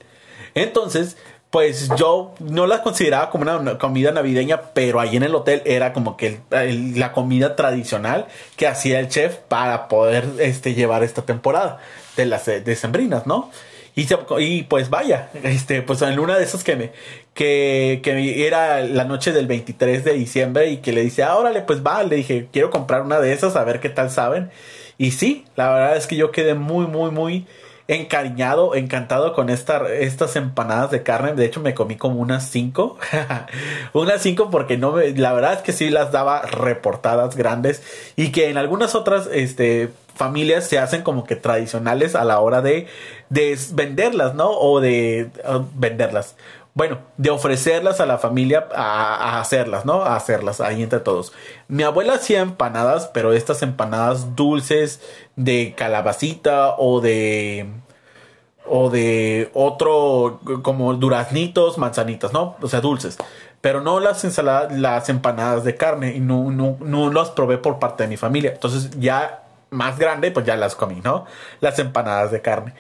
Entonces, 0.55 1.17
pues 1.53 1.91
yo 1.99 2.35
no 2.41 2.67
las 2.67 2.81
consideraba 2.81 3.29
como 3.29 3.43
una 3.43 3.77
comida 3.77 4.11
navideña, 4.11 4.63
pero 4.73 5.01
ahí 5.01 5.19
en 5.19 5.23
el 5.23 5.35
hotel 5.35 5.61
era 5.67 5.93
como 5.93 6.17
que 6.17 6.41
la 6.51 7.13
comida 7.13 7.57
tradicional 7.57 8.27
que 8.57 8.67
hacía 8.67 8.99
el 8.99 9.09
chef 9.09 9.37
para 9.37 9.87
poder 9.87 10.25
este, 10.39 10.73
llevar 10.73 11.03
esta 11.03 11.27
temporada 11.27 11.79
de 12.17 12.25
las 12.25 12.47
decembrinas, 12.47 13.27
¿no? 13.27 13.51
Y, 13.95 14.07
y 14.39 14.63
pues 14.63 14.89
vaya, 14.89 15.29
este, 15.43 15.83
pues 15.83 16.01
en 16.01 16.19
una 16.19 16.39
de 16.39 16.45
esas 16.45 16.65
que 16.65 16.75
me, 16.75 16.93
que, 17.35 18.01
que 18.03 18.47
era 18.47 18.81
la 18.81 19.05
noche 19.05 19.33
del 19.33 19.47
23 19.47 20.05
de 20.05 20.15
diciembre 20.15 20.71
y 20.71 20.79
que 20.79 20.93
le 20.93 21.03
dice, 21.03 21.23
ah, 21.23 21.37
órale, 21.37 21.61
pues 21.61 21.85
va, 21.85 22.03
le 22.03 22.17
dije, 22.17 22.49
quiero 22.51 22.71
comprar 22.71 23.03
una 23.03 23.21
de 23.21 23.35
esas 23.35 23.57
a 23.57 23.65
ver 23.65 23.79
qué 23.79 23.91
tal 23.91 24.11
saben. 24.11 24.51
Y 24.97 25.11
sí, 25.11 25.45
la 25.57 25.71
verdad 25.71 25.97
es 25.99 26.07
que 26.07 26.17
yo 26.17 26.31
quedé 26.31 26.55
muy, 26.55 26.87
muy, 26.87 27.11
muy 27.11 27.47
encariñado, 27.89 28.75
encantado 28.75 29.33
con 29.33 29.51
esta, 29.51 29.93
estas 29.93 30.37
empanadas 30.37 30.91
de 30.91 31.03
carne. 31.03 31.35
De 31.35 31.45
hecho, 31.45 31.61
me 31.61 31.75
comí 31.75 31.97
como 31.97 32.21
unas 32.21 32.49
cinco. 32.49 32.99
unas 33.93 34.23
cinco 34.23 34.51
porque 34.51 34.77
no 34.77 34.93
me, 34.93 35.11
la 35.11 35.33
verdad 35.33 35.55
es 35.55 35.61
que 35.61 35.73
sí 35.73 35.91
las 35.91 36.13
daba 36.13 36.43
reportadas 36.43 37.37
grandes 37.37 37.83
y 38.17 38.33
que 38.33 38.49
en 38.49 38.57
algunas 38.57 38.95
otras, 38.95 39.29
este, 39.33 39.91
familias 40.15 40.67
se 40.67 40.79
hacen 40.79 41.03
como 41.03 41.25
que 41.25 41.37
tradicionales 41.37 42.15
a 42.15 42.25
la 42.25 42.41
hora 42.41 42.63
de, 42.63 42.87
de 43.31 43.59
venderlas, 43.73 44.35
¿no? 44.35 44.51
O 44.51 44.81
de 44.81 45.31
venderlas. 45.75 46.37
Bueno, 46.75 47.01
de 47.19 47.29
ofrecerlas 47.29 48.01
a 48.01 48.07
la 48.07 48.17
familia 48.17 48.67
a, 48.75 49.41
hacerlas, 49.41 49.85
¿no? 49.85 50.03
A 50.03 50.17
hacerlas 50.17 50.61
ahí 50.61 50.83
entre 50.83 51.01
todos. 51.01 51.33
Mi 51.69 51.83
abuela 51.83 52.15
hacía 52.15 52.41
empanadas, 52.41 53.11
pero 53.13 53.35
estas 53.35 53.63
empanadas 53.63 54.35
dulces 54.37 55.01
de 55.37 55.75
calabacita 55.77 56.75
o 56.79 57.01
de 57.03 57.69
o 58.65 58.89
de 58.91 59.51
otro 59.53 60.41
como 60.63 60.95
duraznitos, 60.95 61.77
manzanitas, 61.77 62.33
¿no? 62.33 62.57
O 62.63 62.69
sea, 62.69 62.81
dulces. 62.81 63.19
Pero 63.61 63.83
no 63.83 64.01
las 64.01 64.25
ensaladas, 64.25 64.73
las 64.73 65.09
empanadas 65.11 65.65
de 65.65 65.77
carne 65.77 66.15
y 66.17 66.21
no, 66.21 66.51
no, 66.51 66.79
no 66.81 67.13
las 67.13 67.31
probé 67.31 67.59
por 67.59 67.79
parte 67.81 68.05
de 68.05 68.09
mi 68.09 68.17
familia. 68.17 68.53
Entonces 68.53 68.91
ya 68.99 69.42
más 69.73 69.99
grande, 69.99 70.31
pues 70.31 70.47
ya 70.47 70.57
las 70.57 70.77
comí, 70.77 71.01
¿no? 71.03 71.27
Las 71.61 71.79
empanadas 71.79 72.31
de 72.31 72.41
carne. 72.41 72.75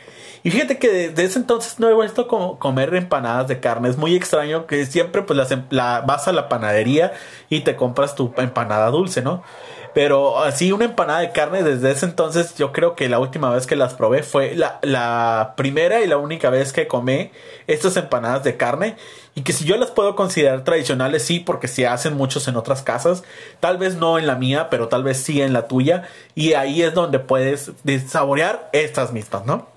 Y 0.45 0.51
fíjate 0.51 0.79
que 0.79 0.89
desde 0.89 1.25
ese 1.25 1.39
entonces 1.39 1.81
no 1.81 1.89
he 1.89 1.95
vuelto 1.95 2.23
a 2.23 2.59
comer 2.59 2.95
empanadas 2.95 3.49
de 3.49 3.61
carne. 3.61 3.89
Es 3.89 3.97
muy 3.97 4.15
extraño 4.15 4.67
que 4.67 4.87
siempre 4.87 5.23
pues 5.23 5.37
las, 5.37 5.51
em, 5.51 5.65
vas 5.71 6.29
a 6.29 6.33
la 6.33 6.49
panadería 6.49 7.13
y 7.49 7.61
te 7.61 7.77
compras 7.77 8.15
tu 8.15 8.33
empanada 8.37 8.91
dulce, 8.91 9.23
¿no? 9.23 9.43
Pero 9.95 10.43
así 10.43 10.73
una 10.73 10.85
empanada 10.85 11.21
de 11.21 11.33
carne 11.33 11.63
desde 11.63 11.91
ese 11.91 12.07
entonces 12.07 12.55
yo 12.57 12.73
creo 12.73 12.95
que 12.95 13.09
la 13.09 13.19
última 13.19 13.51
vez 13.51 13.67
que 13.67 13.77
las 13.77 13.95
probé 13.95 14.23
fue 14.23 14.55
la, 14.55 14.79
la 14.83 15.55
primera 15.57 16.01
y 16.01 16.07
la 16.07 16.17
única 16.17 16.51
vez 16.51 16.73
que 16.73 16.87
comí 16.87 17.31
estas 17.67 17.97
empanadas 17.97 18.45
de 18.45 18.57
carne. 18.57 18.97
Y 19.35 19.43
que 19.43 19.53
si 19.53 19.65
yo 19.65 19.77
las 19.77 19.91
puedo 19.91 20.15
considerar 20.15 20.65
tradicionales 20.65 21.23
sí 21.23 21.41
porque 21.41 21.69
se 21.69 21.87
hacen 21.87 22.15
muchos 22.15 22.49
en 22.49 22.57
otras 22.57 22.83
casas. 22.83 23.23
Tal 23.61 23.79
vez 23.79 23.97
no 23.97 24.19
en 24.19 24.27
la 24.27 24.37
mía 24.37 24.69
pero 24.71 24.89
tal 24.89 25.05
vez 25.05 25.19
sí 25.19 25.43
en 25.43 25.53
la 25.53 25.69
tuya. 25.69 26.09
Y 26.35 26.55
ahí 26.55 26.83
es 26.83 26.95
donde 26.95 27.19
puedes 27.19 27.73
saborear 28.09 28.69
estas 28.73 29.13
mismas 29.13 29.45
no 29.47 29.72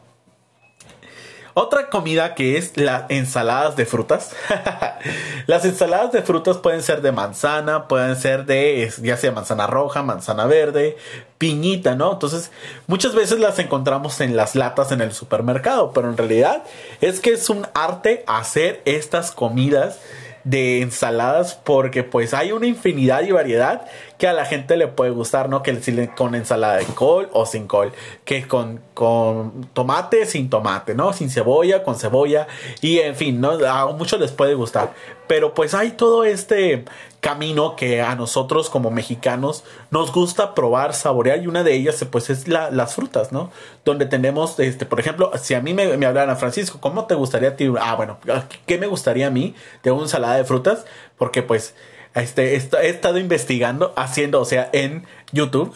otra 1.56 1.90
comida 1.90 2.36
que 2.36 2.58
es 2.58 2.76
las 2.76 3.10
ensaladas 3.10 3.78
de 3.78 3.86
frutas. 3.86 4.36
las 5.48 5.64
ensaladas 5.64 6.12
de 6.12 6.22
frutas 6.22 6.58
pueden 6.58 6.84
ser 6.84 7.02
de 7.02 7.14
manzana, 7.14 7.88
pueden 7.88 8.18
ser 8.18 8.46
de 8.46 8.92
ya 9.02 9.16
sea 9.16 9.32
manzana 9.32 9.66
roja, 9.66 10.04
manzana 10.04 10.46
verde, 10.48 10.98
piñita, 11.38 11.96
¿no? 11.96 12.12
Entonces, 12.12 12.52
muchas 12.88 13.16
veces 13.16 13.40
las 13.40 13.58
encontramos 13.58 14.20
en 14.20 14.36
las 14.36 14.56
latas 14.56 14.92
en 14.92 15.00
el 15.00 15.14
supermercado, 15.14 15.94
pero 15.94 16.10
en 16.10 16.18
realidad 16.18 16.64
es 17.00 17.22
que 17.22 17.32
es 17.32 17.50
un 17.50 17.66
arte 17.74 18.26
hacer 18.28 18.82
estas 18.84 19.32
comidas 19.32 20.00
de 20.46 20.82
ensaladas 20.82 21.56
porque 21.56 22.04
pues 22.04 22.34
hay 22.34 22.52
una 22.52 22.68
infinidad 22.68 23.24
y 23.24 23.32
variedad 23.32 23.86
que 24.18 24.28
a 24.28 24.34
la 24.34 24.46
gente 24.46 24.78
le 24.78 24.88
puede 24.88 25.12
gustar, 25.12 25.50
¿no? 25.50 25.64
Que 25.64 25.76
si 25.82 26.08
con 26.10 26.36
ensalada 26.36 26.78
de 26.78 26.86
col 26.86 27.30
o 27.34 27.46
sin 27.46 27.68
col, 27.68 27.92
que 28.24 28.48
con, 28.48 28.80
con 28.94 29.68
tomate, 29.74 30.26
sin 30.26 30.50
tomate, 30.50 30.94
¿no? 30.94 31.12
Sin 31.14 31.30
cebolla, 31.30 31.84
con 31.84 31.96
cebolla 31.96 32.48
y 32.80 33.00
en 33.00 33.16
fin, 33.16 33.42
¿no? 33.42 33.52
A 33.68 33.92
muchos 33.92 34.20
les 34.20 34.32
puede 34.32 34.54
gustar. 34.54 34.94
Pero 35.28 35.54
pues 35.54 35.74
hay 35.74 35.92
todo 35.92 36.24
este 36.24 36.86
camino 37.26 37.76
que 37.76 38.04
a 38.04 38.14
nosotros 38.14 38.70
como 38.70 38.92
mexicanos 38.92 39.64
nos 39.90 40.14
gusta 40.14 40.54
probar, 40.54 40.94
saborear 40.94 41.42
y 41.42 41.48
una 41.48 41.64
de 41.64 41.74
ellas 41.74 42.06
pues 42.12 42.30
es 42.30 42.48
las 42.48 42.94
frutas, 42.94 43.32
¿no? 43.32 43.50
Donde 43.84 44.06
tenemos, 44.06 44.60
este, 44.60 44.86
por 44.86 45.00
ejemplo, 45.00 45.32
si 45.42 45.56
a 45.56 45.60
mí 45.60 45.74
me, 45.74 45.98
me 45.98 46.06
hablaran 46.06 46.38
Francisco, 46.38 46.78
¿cómo 46.80 47.06
te 47.06 47.16
gustaría 47.16 47.50
a 47.50 47.56
ti? 47.56 47.68
Ah, 47.82 47.96
bueno, 47.96 48.20
¿qué 48.68 48.78
me 48.78 48.86
gustaría 48.86 49.26
a 49.26 49.32
mí 49.32 49.56
de 49.82 49.90
una 49.90 50.04
ensalada 50.04 50.36
de 50.36 50.44
frutas? 50.44 50.86
Porque 51.18 51.42
pues 51.42 51.74
este, 52.14 52.54
he 52.54 52.90
estado 52.90 53.18
investigando, 53.18 53.92
haciendo, 53.96 54.40
o 54.40 54.46
sea, 54.46 54.70
en 54.72 55.08
YouTube. 55.32 55.74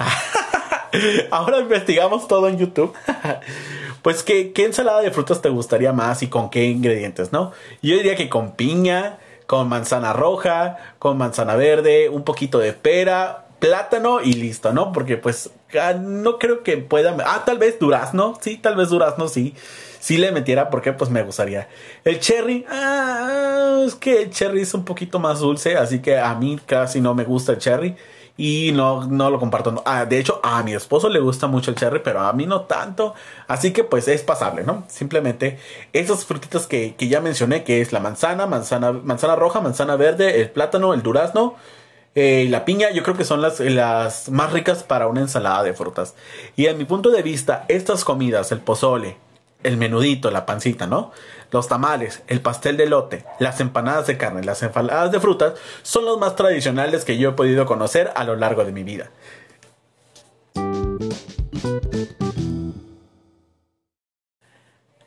Ahora 1.31 1.61
investigamos 1.61 2.27
todo 2.27 2.47
en 2.47 2.59
YouTube. 2.59 2.93
pues, 4.03 4.21
¿qué, 4.21 4.51
¿qué 4.51 4.65
ensalada 4.65 5.01
de 5.01 5.09
frutas 5.09 5.41
te 5.41 5.49
gustaría 5.49 5.93
más 5.93 6.21
y 6.21 6.27
con 6.27 6.51
qué 6.51 6.65
ingredientes, 6.65 7.31
no? 7.31 7.53
Yo 7.81 7.95
diría 7.95 8.15
que 8.15 8.29
con 8.29 8.51
piña, 8.51 9.17
con 9.49 9.67
manzana 9.67 10.13
roja, 10.13 10.77
con 10.99 11.17
manzana 11.17 11.55
verde, 11.55 12.07
un 12.07 12.21
poquito 12.21 12.59
de 12.59 12.71
pera, 12.71 13.47
plátano 13.57 14.21
y 14.21 14.33
listo, 14.33 14.73
¿no? 14.73 14.91
Porque 14.91 15.17
pues 15.17 15.49
ah, 15.81 15.93
no 15.93 16.37
creo 16.37 16.61
que 16.61 16.77
pueda... 16.77 17.17
Ah, 17.25 17.45
tal 17.47 17.57
vez 17.57 17.79
durazno, 17.79 18.37
sí, 18.39 18.57
tal 18.57 18.75
vez 18.75 18.89
durazno, 18.89 19.27
sí. 19.27 19.55
Sí 19.99 20.19
le 20.19 20.31
metiera 20.31 20.69
porque 20.69 20.93
pues 20.93 21.09
me 21.09 21.23
gustaría. 21.23 21.67
El 22.05 22.19
cherry, 22.19 22.63
ah, 22.69 23.81
es 23.87 23.95
que 23.95 24.21
el 24.21 24.29
cherry 24.29 24.61
es 24.61 24.75
un 24.75 24.85
poquito 24.85 25.17
más 25.17 25.39
dulce, 25.39 25.77
así 25.77 25.99
que 25.99 26.19
a 26.19 26.35
mí 26.35 26.59
casi 26.67 27.01
no 27.01 27.15
me 27.15 27.23
gusta 27.23 27.53
el 27.53 27.57
cherry 27.57 27.95
y 28.39 28.71
no, 28.71 29.05
no 29.05 29.29
lo 29.29 29.37
comparto. 29.37 29.83
Ah, 29.85 30.05
de 30.05 30.17
hecho, 30.17 30.39
a 30.41 30.63
mi 30.63 30.73
esposo 30.73 31.09
le 31.09 31.19
gusta 31.19 31.47
mucho 31.47 31.71
el 31.71 31.77
cherry, 31.77 31.99
pero 31.99 32.21
a 32.21 32.31
mí 32.31 32.45
no 32.45 32.61
tanto. 32.61 33.13
Así 33.49 33.73
que 33.73 33.83
pues 33.83 34.07
es 34.07 34.21
pasable, 34.21 34.63
¿no? 34.63 34.85
Simplemente 34.87 35.59
esas 35.91 36.23
frutitas 36.23 36.65
que, 36.65 36.95
ya 36.97 37.19
mencioné, 37.19 37.65
que 37.65 37.81
es 37.81 37.91
la 37.91 37.99
manzana, 37.99 38.45
manzana, 38.45 38.93
manzana 38.93 39.35
roja, 39.35 39.59
manzana 39.59 39.97
verde, 39.97 40.39
el 40.39 40.51
plátano, 40.51 40.93
el 40.93 41.03
durazno. 41.03 41.55
Eh, 42.15 42.47
la 42.49 42.63
piña 42.63 42.91
yo 42.91 43.03
creo 43.03 43.17
que 43.17 43.25
son 43.25 43.41
las, 43.41 43.59
las 43.59 44.29
más 44.29 44.53
ricas 44.53 44.83
para 44.83 45.07
una 45.07 45.19
ensalada 45.19 45.61
de 45.63 45.73
frutas. 45.73 46.15
Y 46.55 46.67
a 46.67 46.73
mi 46.73 46.85
punto 46.85 47.09
de 47.09 47.21
vista, 47.21 47.65
estas 47.67 48.05
comidas, 48.05 48.53
el 48.53 48.61
pozole, 48.61 49.17
el 49.63 49.77
menudito, 49.77 50.31
la 50.31 50.45
pancita, 50.45 50.87
¿no? 50.87 51.11
Los 51.51 51.67
tamales, 51.67 52.23
el 52.27 52.41
pastel 52.41 52.77
de 52.77 52.87
lote, 52.87 53.25
las 53.39 53.59
empanadas 53.59 54.07
de 54.07 54.17
carne, 54.17 54.43
las 54.43 54.61
empanadas 54.63 55.11
de 55.11 55.19
frutas 55.19 55.53
son 55.81 56.05
los 56.05 56.19
más 56.19 56.35
tradicionales 56.35 57.05
que 57.05 57.17
yo 57.17 57.29
he 57.29 57.33
podido 57.33 57.65
conocer 57.65 58.11
a 58.15 58.23
lo 58.23 58.35
largo 58.35 58.63
de 58.65 58.71
mi 58.71 58.83
vida. 58.83 59.11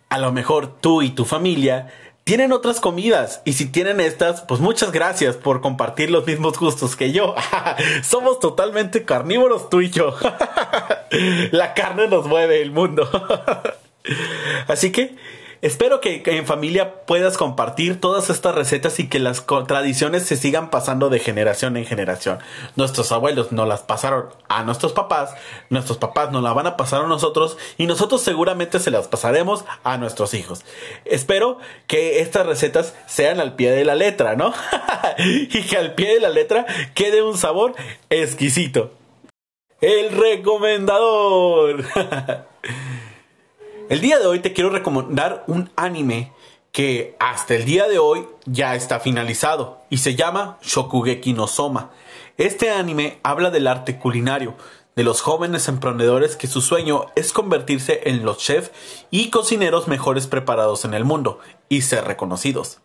A 0.08 0.18
lo 0.18 0.32
mejor 0.32 0.80
tú 0.80 1.00
y 1.00 1.10
tu 1.10 1.24
familia 1.24 1.88
tienen 2.24 2.52
otras 2.52 2.80
comidas 2.80 3.40
y 3.44 3.54
si 3.54 3.66
tienen 3.66 4.00
estas, 4.00 4.42
pues 4.42 4.60
muchas 4.60 4.92
gracias 4.92 5.36
por 5.36 5.60
compartir 5.60 6.10
los 6.10 6.26
mismos 6.26 6.58
gustos 6.58 6.96
que 6.96 7.12
yo. 7.12 7.34
Somos 8.02 8.38
totalmente 8.38 9.04
carnívoros 9.04 9.70
tú 9.70 9.80
y 9.80 9.90
yo. 9.90 10.14
La 11.50 11.72
carne 11.74 12.08
nos 12.08 12.26
mueve 12.26 12.60
el 12.62 12.70
mundo. 12.72 13.08
Así 14.68 14.92
que 14.92 15.16
Espero 15.62 16.00
que, 16.00 16.24
en 16.26 16.44
familia 16.44 17.04
puedas 17.06 17.38
compartir 17.38 18.00
todas 18.00 18.30
estas 18.30 18.52
recetas 18.52 18.98
y 18.98 19.08
que 19.08 19.20
las 19.20 19.46
tradiciones 19.68 20.24
se 20.24 20.34
sigan 20.36 20.70
pasando 20.70 21.08
de 21.08 21.20
generación 21.20 21.76
en 21.76 21.86
generación. 21.86 22.40
Nuestros 22.74 23.12
abuelos 23.12 23.52
nos 23.52 23.68
las 23.68 23.82
pasaron 23.82 24.30
a 24.48 24.64
nuestros 24.64 24.92
papás, 24.92 25.36
nuestros 25.70 25.98
papás 25.98 26.32
nos 26.32 26.42
las 26.42 26.56
van 26.56 26.66
a 26.66 26.76
pasar 26.76 27.04
a 27.04 27.06
nosotros 27.06 27.58
y 27.78 27.86
nosotros 27.86 28.22
seguramente 28.22 28.80
se 28.80 28.90
las 28.90 29.06
pasaremos 29.06 29.64
a 29.84 29.98
nuestros 29.98 30.34
hijos. 30.34 30.64
Espero 31.04 31.58
que 31.86 32.18
estas 32.18 32.44
recetas 32.44 32.96
sean 33.06 33.38
al 33.38 33.54
pie 33.54 33.70
de 33.70 33.84
la 33.84 33.94
letra, 33.94 34.34
¿no? 34.34 34.52
y 35.18 35.62
que 35.62 35.76
al 35.76 35.94
pie 35.94 36.14
de 36.14 36.20
la 36.20 36.30
letra 36.30 36.66
quede 36.94 37.22
un 37.22 37.38
sabor 37.38 37.76
exquisito. 38.10 38.90
El 39.80 40.10
recomendador. 40.10 41.84
El 43.92 44.00
día 44.00 44.18
de 44.18 44.26
hoy 44.26 44.38
te 44.38 44.54
quiero 44.54 44.70
recomendar 44.70 45.44
un 45.48 45.70
anime 45.76 46.32
que 46.72 47.14
hasta 47.20 47.54
el 47.54 47.66
día 47.66 47.88
de 47.88 47.98
hoy 47.98 48.26
ya 48.46 48.74
está 48.74 49.00
finalizado 49.00 49.82
y 49.90 49.98
se 49.98 50.14
llama 50.14 50.56
Shokugeki 50.62 51.34
no 51.34 51.46
Soma. 51.46 51.90
Este 52.38 52.70
anime 52.70 53.20
habla 53.22 53.50
del 53.50 53.66
arte 53.66 53.98
culinario, 53.98 54.54
de 54.96 55.04
los 55.04 55.20
jóvenes 55.20 55.68
emprendedores 55.68 56.36
que 56.36 56.46
su 56.46 56.62
sueño 56.62 57.08
es 57.16 57.34
convertirse 57.34 58.00
en 58.04 58.24
los 58.24 58.38
chefs 58.38 58.70
y 59.10 59.28
cocineros 59.28 59.88
mejores 59.88 60.26
preparados 60.26 60.86
en 60.86 60.94
el 60.94 61.04
mundo 61.04 61.40
y 61.68 61.82
ser 61.82 62.04
reconocidos. 62.04 62.78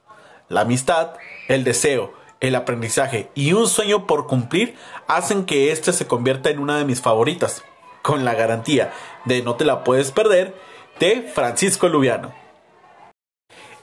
La 0.49 0.59
amistad, 0.59 1.11
el 1.47 1.63
deseo, 1.63 2.11
el 2.41 2.53
aprendizaje 2.53 3.31
y 3.33 3.53
un 3.53 3.69
sueño 3.69 4.07
por 4.07 4.27
cumplir 4.27 4.75
hacen 5.07 5.45
que 5.45 5.71
este 5.71 5.93
se 5.93 6.05
convierta 6.05 6.49
en 6.49 6.59
una 6.59 6.77
de 6.77 6.83
mis 6.83 6.99
favoritas, 6.99 7.63
con 8.01 8.25
la 8.25 8.35
garantía 8.35 8.91
de 9.23 9.41
no 9.41 9.55
te 9.55 9.63
la 9.63 9.85
puedes 9.85 10.11
perder 10.11 10.53
de 10.99 11.21
Francisco 11.33 11.87
Lubiano. 11.89 12.33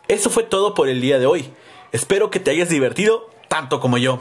Eso 0.08 0.30
fue 0.30 0.42
todo 0.42 0.74
por 0.74 0.88
el 0.88 1.00
día 1.00 1.18
de 1.18 1.26
hoy. 1.26 1.50
Espero 1.92 2.30
que 2.30 2.40
te 2.40 2.50
hayas 2.50 2.68
divertido 2.68 3.30
tanto 3.48 3.80
como 3.80 3.98
yo. 3.98 4.18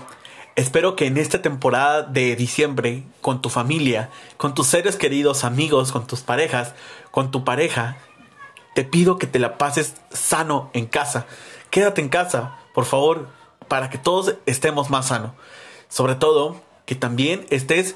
Espero 0.55 0.95
que 0.95 1.07
en 1.07 1.17
esta 1.17 1.41
temporada 1.41 2.03
de 2.03 2.35
diciembre, 2.35 3.03
con 3.21 3.41
tu 3.41 3.49
familia, 3.49 4.11
con 4.37 4.53
tus 4.53 4.67
seres 4.67 4.95
queridos, 4.95 5.43
amigos, 5.43 5.91
con 5.91 6.05
tus 6.05 6.21
parejas, 6.21 6.75
con 7.09 7.31
tu 7.31 7.43
pareja, 7.43 7.97
te 8.75 8.83
pido 8.83 9.17
que 9.17 9.27
te 9.27 9.39
la 9.39 9.57
pases 9.57 9.95
sano 10.11 10.69
en 10.73 10.85
casa. 10.85 11.25
Quédate 11.71 12.01
en 12.01 12.09
casa, 12.09 12.59
por 12.73 12.85
favor, 12.85 13.27
para 13.67 13.89
que 13.89 13.97
todos 13.97 14.35
estemos 14.45 14.91
más 14.91 15.07
sanos. 15.07 15.31
Sobre 15.89 16.15
todo, 16.15 16.61
que 16.85 16.95
también 16.95 17.45
estés 17.49 17.95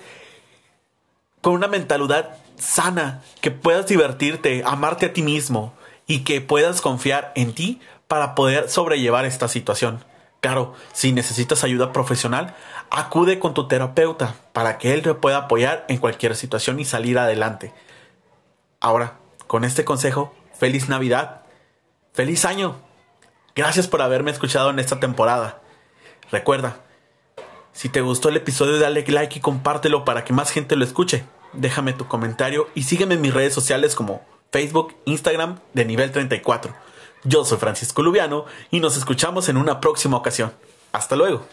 con 1.42 1.54
una 1.54 1.68
mentalidad 1.68 2.38
sana, 2.58 3.22
que 3.42 3.52
puedas 3.52 3.88
divertirte, 3.88 4.64
amarte 4.66 5.08
a 5.08 5.14
ti 5.14 5.22
mismo 5.22 5.74
y 6.06 6.20
que 6.24 6.42
puedas 6.42 6.82
confiar 6.82 7.32
en 7.36 7.54
ti 7.54 7.82
para 8.08 8.36
poder 8.36 8.70
sobrellevar 8.70 9.26
esta 9.26 9.48
situación. 9.48 10.04
Claro, 10.40 10.74
si 10.94 11.12
necesitas 11.12 11.64
ayuda 11.64 11.92
profesional, 11.92 12.56
acude 12.90 13.40
con 13.40 13.54
tu 13.54 13.68
terapeuta 13.68 14.36
para 14.54 14.78
que 14.78 14.94
él 14.94 15.02
te 15.02 15.14
pueda 15.14 15.38
apoyar 15.38 15.86
en 15.90 15.98
cualquier 15.98 16.36
situación 16.36 16.80
y 16.80 16.86
salir 16.86 17.18
adelante. 17.18 17.74
Ahora, 18.80 19.18
con 19.48 19.64
este 19.64 19.84
consejo, 19.84 20.34
feliz 20.54 20.90
Navidad, 20.90 21.42
feliz 22.14 22.46
año. 22.46 22.78
Gracias 23.56 23.88
por 23.88 24.02
haberme 24.02 24.32
escuchado 24.32 24.70
en 24.70 24.80
esta 24.80 25.00
temporada. 25.00 25.62
Recuerda, 26.32 26.78
si 27.74 27.90
te 27.90 28.02
gustó 28.02 28.30
el 28.30 28.38
episodio, 28.38 28.80
dale 28.80 29.04
like 29.08 29.40
y 29.40 29.42
compártelo 29.42 30.06
para 30.06 30.24
que 30.24 30.34
más 30.34 30.52
gente 30.52 30.76
lo 30.76 30.86
escuche 30.86 31.26
déjame 31.54 31.94
tu 31.94 32.08
comentario 32.08 32.68
y 32.76 32.84
sígueme 32.84 33.16
en 33.16 33.22
mis 33.22 33.34
redes 33.34 33.54
sociales 33.54 33.96
como 33.96 34.26
Facebook, 34.52 34.96
Instagram 35.06 35.60
de 35.74 35.86
nivel 35.86 36.12
34. 36.12 36.74
Yo 37.24 37.44
soy 37.46 37.58
Francisco 37.58 38.04
Lubiano 38.04 38.46
y 38.72 38.80
nos 38.80 38.98
escuchamos 38.98 39.50
en 39.50 39.58
una 39.58 39.82
próxima 39.82 40.18
ocasión. 40.18 40.54
Hasta 40.92 41.16
luego. 41.16 41.46